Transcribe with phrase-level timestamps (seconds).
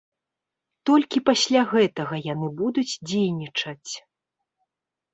[0.89, 3.91] Толькі пасля гэтага яны будуць дзейнічаць!